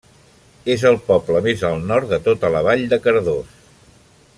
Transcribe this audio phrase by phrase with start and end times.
[0.75, 3.57] És el poble més al nord de tota la Vall de Cardós.